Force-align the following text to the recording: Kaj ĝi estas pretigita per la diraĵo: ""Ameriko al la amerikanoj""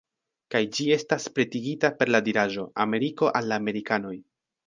Kaj 0.53 0.61
ĝi 0.77 0.85
estas 0.95 1.27
pretigita 1.35 1.91
per 2.01 2.11
la 2.15 2.21
diraĵo: 2.29 2.65
""Ameriko 2.87 3.31
al 3.41 3.51
la 3.53 3.61
amerikanoj"" 3.65 4.17